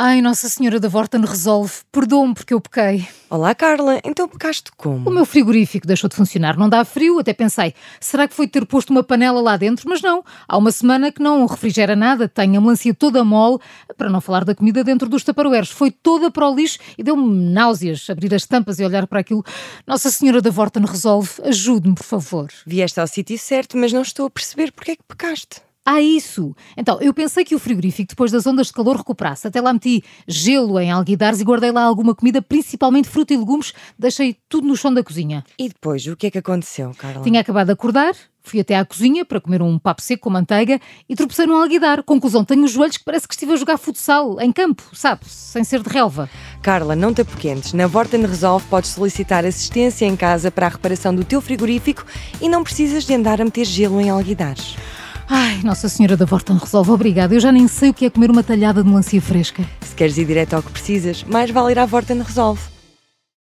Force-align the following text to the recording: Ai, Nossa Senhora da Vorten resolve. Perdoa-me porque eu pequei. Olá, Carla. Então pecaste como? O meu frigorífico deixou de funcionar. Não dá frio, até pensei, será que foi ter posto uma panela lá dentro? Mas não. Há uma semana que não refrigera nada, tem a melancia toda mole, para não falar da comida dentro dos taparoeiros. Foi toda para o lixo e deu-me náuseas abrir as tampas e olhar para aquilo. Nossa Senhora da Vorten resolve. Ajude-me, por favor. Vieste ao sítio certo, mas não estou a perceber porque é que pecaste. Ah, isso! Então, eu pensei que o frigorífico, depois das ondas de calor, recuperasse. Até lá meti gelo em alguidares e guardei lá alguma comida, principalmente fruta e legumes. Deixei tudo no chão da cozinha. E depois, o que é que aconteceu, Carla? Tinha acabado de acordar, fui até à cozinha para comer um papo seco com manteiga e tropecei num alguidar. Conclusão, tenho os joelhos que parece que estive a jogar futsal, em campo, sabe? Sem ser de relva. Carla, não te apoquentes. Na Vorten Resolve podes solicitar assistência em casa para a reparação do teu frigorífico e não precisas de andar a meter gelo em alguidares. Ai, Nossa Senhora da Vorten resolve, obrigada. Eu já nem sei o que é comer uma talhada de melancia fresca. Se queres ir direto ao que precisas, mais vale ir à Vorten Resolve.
Ai, 0.00 0.22
Nossa 0.22 0.48
Senhora 0.48 0.78
da 0.78 0.88
Vorten 0.88 1.22
resolve. 1.22 1.72
Perdoa-me 1.90 2.32
porque 2.32 2.54
eu 2.54 2.60
pequei. 2.60 3.08
Olá, 3.28 3.52
Carla. 3.52 4.00
Então 4.04 4.28
pecaste 4.28 4.70
como? 4.76 5.10
O 5.10 5.12
meu 5.12 5.26
frigorífico 5.26 5.88
deixou 5.88 6.08
de 6.08 6.14
funcionar. 6.14 6.56
Não 6.56 6.68
dá 6.68 6.84
frio, 6.84 7.18
até 7.18 7.32
pensei, 7.32 7.74
será 7.98 8.28
que 8.28 8.34
foi 8.34 8.46
ter 8.46 8.64
posto 8.64 8.90
uma 8.90 9.02
panela 9.02 9.40
lá 9.40 9.56
dentro? 9.56 9.88
Mas 9.88 10.00
não. 10.00 10.22
Há 10.46 10.56
uma 10.56 10.70
semana 10.70 11.10
que 11.10 11.20
não 11.20 11.44
refrigera 11.46 11.96
nada, 11.96 12.28
tem 12.28 12.56
a 12.56 12.60
melancia 12.60 12.94
toda 12.94 13.24
mole, 13.24 13.58
para 13.96 14.08
não 14.08 14.20
falar 14.20 14.44
da 14.44 14.54
comida 14.54 14.84
dentro 14.84 15.08
dos 15.08 15.24
taparoeiros. 15.24 15.72
Foi 15.72 15.90
toda 15.90 16.30
para 16.30 16.48
o 16.48 16.54
lixo 16.54 16.78
e 16.96 17.02
deu-me 17.02 17.50
náuseas 17.50 18.08
abrir 18.08 18.32
as 18.32 18.46
tampas 18.46 18.78
e 18.78 18.84
olhar 18.84 19.04
para 19.08 19.18
aquilo. 19.18 19.44
Nossa 19.84 20.12
Senhora 20.12 20.40
da 20.40 20.50
Vorten 20.50 20.84
resolve. 20.84 21.42
Ajude-me, 21.42 21.96
por 21.96 22.04
favor. 22.04 22.52
Vieste 22.64 23.00
ao 23.00 23.06
sítio 23.08 23.36
certo, 23.36 23.76
mas 23.76 23.92
não 23.92 24.02
estou 24.02 24.26
a 24.26 24.30
perceber 24.30 24.70
porque 24.70 24.92
é 24.92 24.94
que 24.94 25.02
pecaste. 25.02 25.67
Ah, 25.90 26.02
isso! 26.02 26.54
Então, 26.76 27.00
eu 27.00 27.14
pensei 27.14 27.46
que 27.46 27.54
o 27.54 27.58
frigorífico, 27.58 28.10
depois 28.10 28.30
das 28.30 28.46
ondas 28.46 28.66
de 28.66 28.74
calor, 28.74 28.98
recuperasse. 28.98 29.46
Até 29.46 29.58
lá 29.58 29.72
meti 29.72 30.04
gelo 30.26 30.78
em 30.78 30.90
alguidares 30.90 31.40
e 31.40 31.44
guardei 31.44 31.72
lá 31.72 31.82
alguma 31.82 32.14
comida, 32.14 32.42
principalmente 32.42 33.08
fruta 33.08 33.32
e 33.32 33.38
legumes. 33.38 33.72
Deixei 33.98 34.36
tudo 34.50 34.68
no 34.68 34.76
chão 34.76 34.92
da 34.92 35.02
cozinha. 35.02 35.42
E 35.58 35.66
depois, 35.66 36.06
o 36.06 36.14
que 36.14 36.26
é 36.26 36.30
que 36.30 36.36
aconteceu, 36.36 36.92
Carla? 36.98 37.22
Tinha 37.22 37.40
acabado 37.40 37.68
de 37.68 37.72
acordar, 37.72 38.14
fui 38.42 38.60
até 38.60 38.76
à 38.76 38.84
cozinha 38.84 39.24
para 39.24 39.40
comer 39.40 39.62
um 39.62 39.78
papo 39.78 40.02
seco 40.02 40.24
com 40.24 40.28
manteiga 40.28 40.78
e 41.08 41.16
tropecei 41.16 41.46
num 41.46 41.56
alguidar. 41.56 42.02
Conclusão, 42.02 42.44
tenho 42.44 42.64
os 42.64 42.70
joelhos 42.70 42.98
que 42.98 43.04
parece 43.04 43.26
que 43.26 43.32
estive 43.32 43.54
a 43.54 43.56
jogar 43.56 43.78
futsal, 43.78 44.38
em 44.42 44.52
campo, 44.52 44.82
sabe? 44.92 45.22
Sem 45.24 45.64
ser 45.64 45.82
de 45.82 45.88
relva. 45.88 46.28
Carla, 46.60 46.94
não 46.94 47.14
te 47.14 47.22
apoquentes. 47.22 47.72
Na 47.72 47.86
Vorten 47.86 48.26
Resolve 48.26 48.66
podes 48.66 48.90
solicitar 48.90 49.42
assistência 49.46 50.04
em 50.04 50.16
casa 50.16 50.50
para 50.50 50.66
a 50.66 50.68
reparação 50.68 51.14
do 51.14 51.24
teu 51.24 51.40
frigorífico 51.40 52.04
e 52.42 52.46
não 52.46 52.62
precisas 52.62 53.06
de 53.06 53.14
andar 53.14 53.40
a 53.40 53.44
meter 53.46 53.64
gelo 53.64 53.98
em 54.02 54.10
alguidares. 54.10 54.76
Ai, 55.28 55.60
Nossa 55.62 55.88
Senhora 55.88 56.16
da 56.16 56.24
Vorten 56.24 56.56
resolve, 56.56 56.90
obrigada. 56.90 57.34
Eu 57.34 57.40
já 57.40 57.52
nem 57.52 57.68
sei 57.68 57.90
o 57.90 57.94
que 57.94 58.06
é 58.06 58.10
comer 58.10 58.30
uma 58.30 58.42
talhada 58.42 58.82
de 58.82 58.88
melancia 58.88 59.20
fresca. 59.20 59.62
Se 59.82 59.94
queres 59.94 60.16
ir 60.16 60.24
direto 60.24 60.54
ao 60.54 60.62
que 60.62 60.72
precisas, 60.72 61.22
mais 61.24 61.50
vale 61.50 61.72
ir 61.72 61.78
à 61.78 61.84
Vorten 61.84 62.22
Resolve. 62.22 62.77